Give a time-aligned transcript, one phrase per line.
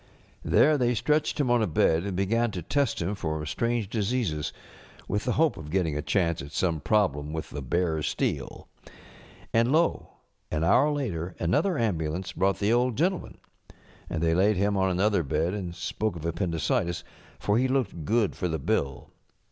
[0.43, 3.01] There they stretched him on a bed and began 5B The Trimmed Lamp to test
[3.03, 4.51] him for strange diseases,
[5.07, 8.67] with the hope of ŌĆÖ getting a ehance at some problem with the bare steel.
[9.53, 10.13] And lo!
[10.49, 13.37] an hour later another ambulance brought the Old Gentleman.
[14.09, 17.03] And they laid him on another bed and spoke of appendicitis,
[17.37, 19.11] for he looked good for the bill.